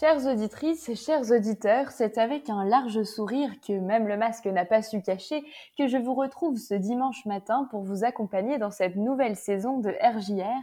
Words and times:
Chères 0.00 0.24
auditrices, 0.24 0.94
chers 0.94 1.30
auditeurs, 1.30 1.90
c'est 1.90 2.16
avec 2.16 2.48
un 2.48 2.64
large 2.64 3.02
sourire 3.02 3.50
que 3.60 3.74
même 3.74 4.08
le 4.08 4.16
masque 4.16 4.46
n'a 4.46 4.64
pas 4.64 4.80
su 4.80 5.02
cacher 5.02 5.44
que 5.76 5.88
je 5.88 5.98
vous 5.98 6.14
retrouve 6.14 6.56
ce 6.56 6.72
dimanche 6.72 7.26
matin 7.26 7.68
pour 7.70 7.82
vous 7.82 8.02
accompagner 8.02 8.56
dans 8.56 8.70
cette 8.70 8.96
nouvelle 8.96 9.36
saison 9.36 9.78
de 9.78 9.90
RJR 9.90 10.62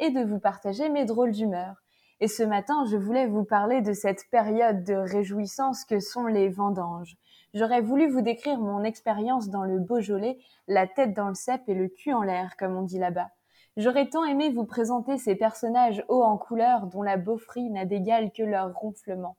et 0.00 0.10
de 0.10 0.22
vous 0.22 0.38
partager 0.38 0.90
mes 0.90 1.06
drôles 1.06 1.30
d'humeur. 1.30 1.76
Et 2.20 2.28
ce 2.28 2.42
matin, 2.42 2.84
je 2.90 2.98
voulais 2.98 3.26
vous 3.26 3.44
parler 3.44 3.80
de 3.80 3.94
cette 3.94 4.28
période 4.30 4.84
de 4.84 4.92
réjouissance 4.92 5.86
que 5.86 5.98
sont 5.98 6.26
les 6.26 6.50
vendanges. 6.50 7.16
J'aurais 7.54 7.80
voulu 7.80 8.10
vous 8.10 8.20
décrire 8.20 8.58
mon 8.58 8.84
expérience 8.84 9.48
dans 9.48 9.64
le 9.64 9.78
Beaujolais, 9.78 10.36
la 10.68 10.86
tête 10.86 11.14
dans 11.14 11.28
le 11.28 11.34
cep 11.34 11.62
et 11.68 11.74
le 11.74 11.88
cul 11.88 12.12
en 12.12 12.20
l'air, 12.20 12.54
comme 12.58 12.76
on 12.76 12.82
dit 12.82 12.98
là-bas. 12.98 13.30
J'aurais 13.76 14.08
tant 14.08 14.24
aimé 14.24 14.50
vous 14.50 14.64
présenter 14.64 15.18
ces 15.18 15.34
personnages 15.34 16.04
hauts 16.08 16.22
en 16.22 16.38
couleur 16.38 16.86
dont 16.86 17.02
la 17.02 17.16
beaufrie 17.16 17.70
n'a 17.70 17.84
d'égal 17.84 18.30
que 18.30 18.44
leur 18.44 18.72
ronflement. 18.72 19.36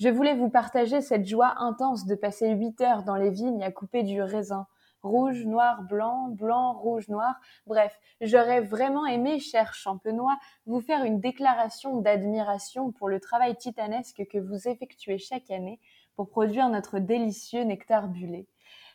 Je 0.00 0.08
voulais 0.08 0.34
vous 0.34 0.50
partager 0.50 1.00
cette 1.00 1.26
joie 1.26 1.54
intense 1.58 2.04
de 2.04 2.16
passer 2.16 2.50
huit 2.50 2.80
heures 2.80 3.04
dans 3.04 3.14
les 3.14 3.30
vignes 3.30 3.62
à 3.62 3.70
couper 3.70 4.02
du 4.02 4.20
raisin. 4.20 4.66
Rouge, 5.04 5.44
noir, 5.44 5.82
blanc, 5.82 6.26
blanc, 6.28 6.72
rouge, 6.72 7.08
noir. 7.08 7.36
Bref, 7.68 7.96
j'aurais 8.20 8.62
vraiment 8.62 9.06
aimé, 9.06 9.38
cher 9.38 9.72
champenois, 9.74 10.36
vous 10.66 10.80
faire 10.80 11.04
une 11.04 11.20
déclaration 11.20 12.00
d'admiration 12.00 12.90
pour 12.90 13.08
le 13.08 13.20
travail 13.20 13.56
titanesque 13.56 14.26
que 14.28 14.38
vous 14.38 14.66
effectuez 14.66 15.18
chaque 15.18 15.52
année 15.52 15.78
pour 16.16 16.28
produire 16.28 16.68
notre 16.68 16.98
délicieux 16.98 17.62
nectar 17.62 18.08
bulé. 18.08 18.48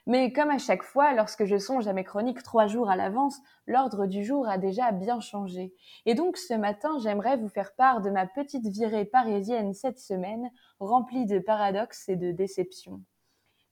Mais 0.05 0.33
comme 0.33 0.49
à 0.49 0.57
chaque 0.57 0.83
fois, 0.83 1.13
lorsque 1.13 1.45
je 1.45 1.57
songe 1.57 1.87
à 1.87 1.93
mes 1.93 2.03
chroniques 2.03 2.43
trois 2.43 2.67
jours 2.67 2.89
à 2.89 2.97
l'avance, 2.97 3.39
l'ordre 3.67 4.05
du 4.05 4.25
jour 4.25 4.49
a 4.49 4.57
déjà 4.57 4.91
bien 4.91 5.21
changé. 5.21 5.73
Et 6.05 6.13
donc 6.13 6.35
ce 6.35 6.53
matin, 6.53 6.97
j'aimerais 7.01 7.37
vous 7.37 7.47
faire 7.47 7.73
part 7.75 8.01
de 8.01 8.09
ma 8.09 8.27
petite 8.27 8.67
virée 8.67 9.05
parisienne 9.05 9.73
cette 9.73 9.99
semaine, 9.99 10.51
remplie 10.79 11.25
de 11.25 11.39
paradoxes 11.39 12.09
et 12.09 12.17
de 12.17 12.31
déceptions. 12.31 13.01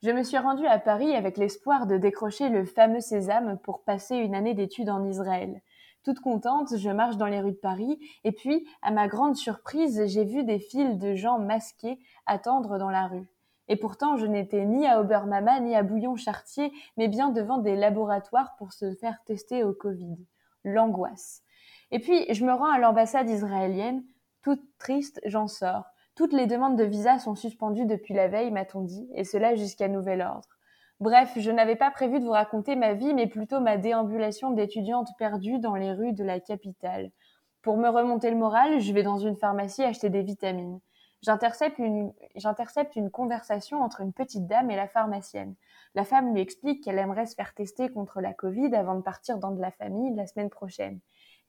Je 0.03 0.09
me 0.09 0.23
suis 0.23 0.38
rendue 0.38 0.66
à 0.66 0.80
Paris 0.80 1.14
avec 1.14 1.38
l'espoir 1.38 1.86
de 1.86 1.97
décrocher 1.97 2.50
le 2.50 2.66
fameux 2.66 3.02
sésame 3.02 3.59
pour 3.59 3.84
passer 3.84 4.16
une 4.16 4.34
année 4.34 4.53
d'études 4.53 4.89
en 4.89 5.06
Israël. 5.06 5.61
Toute 6.03 6.22
contente, 6.22 6.75
je 6.75 6.89
marche 6.89 7.17
dans 7.17 7.28
les 7.28 7.41
rues 7.41 7.52
de 7.52 7.58
Paris 7.58 8.00
et 8.23 8.31
puis, 8.31 8.66
à 8.81 8.89
ma 8.89 9.08
grande 9.08 9.36
surprise, 9.36 10.03
j'ai 10.08 10.23
vu 10.23 10.44
des 10.44 10.58
files 10.59 10.97
de 10.97 11.13
gens 11.13 11.38
masqués 11.38 12.00
attendre 12.25 12.80
dans 12.80 12.89
la 12.89 13.08
rue. 13.08 13.28
Et 13.72 13.77
pourtant, 13.77 14.17
je 14.17 14.25
n'étais 14.25 14.66
ni 14.66 14.86
à 14.86 15.00
Obermama 15.00 15.61
ni 15.61 15.77
à 15.77 15.81
Bouillon-Chartier, 15.81 16.73
mais 16.97 17.08
bien 17.08 17.30
devant 17.30 17.58
des 17.58 17.78
laboratoires 17.78 18.58
pour 18.58 18.73
se 18.73 18.94
faire 18.95 19.23
tester 19.23 19.63
au 19.63 19.72
Covid. 19.72 20.17
L'angoisse. 20.66 21.41
Et 21.89 22.00
puis, 22.00 22.25
je 22.33 22.44
me 22.44 22.52
rends 22.52 22.69
à 22.69 22.80
l'ambassade 22.80 23.30
israélienne. 23.30 24.03
Toute 24.41 24.61
triste, 24.78 25.22
j'en 25.23 25.47
sors. 25.47 25.86
Toutes 26.16 26.33
les 26.33 26.47
demandes 26.47 26.78
de 26.78 26.83
visa 26.83 27.17
sont 27.17 27.33
suspendues 27.33 27.86
depuis 27.86 28.13
la 28.13 28.28
veille, 28.28 28.52
m'a-t-on 28.52 28.81
dit, 28.81 29.08
et 29.16 29.23
cela 29.23 29.55
jusqu'à 29.55 29.88
nouvel 29.88 30.19
ordre. 30.19 30.50
Bref, 31.00 31.31
je 31.38 31.50
n'avais 31.50 31.78
pas 31.78 31.91
prévu 31.91 32.19
de 32.19 32.25
vous 32.25 32.31
raconter 32.31 32.75
ma 32.75 32.94
vie, 32.94 33.13
mais 33.13 33.28
plutôt 33.28 33.61
ma 33.61 33.78
déambulation 33.78 34.52
d'étudiante 34.52 35.11
perdue 35.17 35.59
dans 35.59 35.75
les 35.75 35.94
rues 35.94 36.11
de 36.11 36.25
la 36.25 36.41
capitale. 36.41 37.09
Pour 37.61 37.78
me 37.78 37.88
remonter 37.88 38.31
le 38.31 38.38
moral, 38.38 38.81
je 38.81 38.91
vais 38.91 39.03
dans 39.03 39.17
une 39.17 39.38
pharmacie 39.38 39.81
acheter 39.81 40.09
des 40.09 40.23
vitamines. 40.23 40.81
J'intercepte 41.22 41.77
une, 41.77 42.14
une 42.95 43.11
conversation 43.11 43.81
entre 43.81 44.02
une 44.02 44.14
petite 44.14 44.47
dame 44.47 44.72
et 44.72 44.75
la 44.75 44.88
pharmacienne. 44.88 45.55
La 45.94 46.03
femme 46.03 46.33
lui 46.33 46.41
explique 46.41 46.83
qu'elle 46.83 46.97
aimerait 46.97 47.28
se 47.28 47.36
faire 47.36 47.53
tester 47.53 47.89
contre 47.89 48.22
la 48.22 48.33
Covid 48.33 48.73
avant 48.73 48.95
de 48.95 49.02
partir 49.02 49.38
dans 49.38 49.52
de 49.52 49.61
la 49.61 49.72
famille 49.72 50.16
la 50.16 50.25
semaine 50.25 50.50
prochaine. 50.50 51.00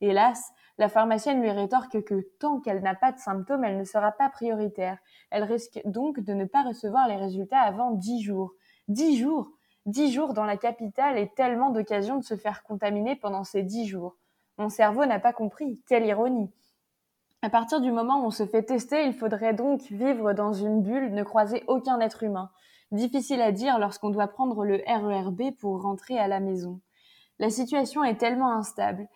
Hélas, 0.01 0.51
la 0.77 0.89
pharmacienne 0.89 1.41
lui 1.41 1.49
rétorque 1.49 2.03
que 2.03 2.27
tant 2.39 2.59
qu'elle 2.59 2.81
n'a 2.81 2.93
pas 2.93 3.11
de 3.11 3.19
symptômes, 3.19 3.63
elle 3.63 3.77
ne 3.77 3.83
sera 3.83 4.11
pas 4.11 4.29
prioritaire. 4.29 4.97
Elle 5.31 5.43
risque 5.43 5.81
donc 5.85 6.19
de 6.19 6.33
ne 6.33 6.45
pas 6.45 6.63
recevoir 6.63 7.07
les 7.07 7.15
résultats 7.15 7.61
avant 7.61 7.91
dix 7.91 8.21
jours. 8.21 8.53
Dix 8.87 9.17
jours 9.17 9.49
Dix 9.85 10.13
jours 10.13 10.33
dans 10.33 10.45
la 10.45 10.55
capitale 10.55 11.17
et 11.17 11.27
tellement 11.27 11.69
d'occasions 11.69 12.17
de 12.17 12.23
se 12.23 12.37
faire 12.37 12.63
contaminer 12.63 13.17
pendant 13.17 13.43
ces 13.43 13.63
dix 13.63 13.85
jours. 13.85 14.15
Mon 14.57 14.69
cerveau 14.69 15.05
n'a 15.05 15.19
pas 15.19 15.33
compris. 15.33 15.83
Quelle 15.87 16.05
ironie. 16.05 16.49
À 17.43 17.49
partir 17.49 17.81
du 17.81 17.91
moment 17.91 18.21
où 18.21 18.27
on 18.27 18.31
se 18.31 18.45
fait 18.45 18.63
tester, 18.63 19.05
il 19.05 19.13
faudrait 19.13 19.53
donc 19.53 19.81
vivre 19.91 20.31
dans 20.31 20.53
une 20.53 20.81
bulle, 20.81 21.13
ne 21.13 21.23
croiser 21.23 21.65
aucun 21.67 21.99
être 21.99 22.23
humain. 22.23 22.49
Difficile 22.93 23.41
à 23.41 23.51
dire 23.51 23.79
lorsqu'on 23.79 24.11
doit 24.11 24.29
prendre 24.29 24.63
le 24.63 24.81
RERB 24.87 25.53
pour 25.59 25.81
rentrer 25.81 26.17
à 26.17 26.29
la 26.29 26.39
maison. 26.39 26.79
La 27.39 27.49
situation 27.49 28.01
est 28.05 28.15
tellement 28.15 28.53
instable. 28.53 29.09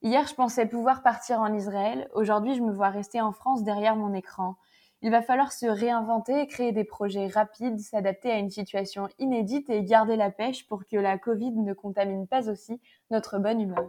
Hier, 0.00 0.24
je 0.28 0.34
pensais 0.36 0.66
pouvoir 0.66 1.02
partir 1.02 1.40
en 1.40 1.52
Israël. 1.52 2.08
Aujourd'hui, 2.14 2.54
je 2.54 2.62
me 2.62 2.72
vois 2.72 2.90
rester 2.90 3.20
en 3.20 3.32
France 3.32 3.64
derrière 3.64 3.96
mon 3.96 4.14
écran. 4.14 4.54
Il 5.00 5.10
va 5.10 5.20
falloir 5.20 5.50
se 5.50 5.66
réinventer, 5.66 6.46
créer 6.46 6.70
des 6.70 6.84
projets 6.84 7.26
rapides, 7.26 7.80
s'adapter 7.80 8.30
à 8.30 8.38
une 8.38 8.50
situation 8.50 9.08
inédite 9.18 9.68
et 9.70 9.82
garder 9.82 10.14
la 10.14 10.30
pêche 10.30 10.68
pour 10.68 10.86
que 10.86 10.96
la 10.96 11.18
Covid 11.18 11.50
ne 11.50 11.72
contamine 11.72 12.28
pas 12.28 12.48
aussi 12.48 12.80
notre 13.10 13.40
bonne 13.40 13.60
humeur. 13.60 13.88